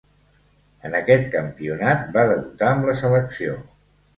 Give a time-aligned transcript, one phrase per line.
[0.89, 3.63] En aquest campionat va debutar amb la selecció.